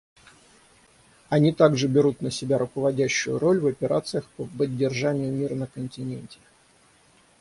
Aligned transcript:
Они 1.29 1.51
также 1.51 1.87
берут 1.87 2.23
на 2.23 2.31
себя 2.31 2.57
руководящую 2.57 3.37
роль 3.37 3.59
в 3.59 3.67
операциях 3.67 4.25
по 4.35 4.45
поддержанию 4.47 5.31
мира 5.31 5.53
на 5.53 5.67
континенте. 5.67 6.39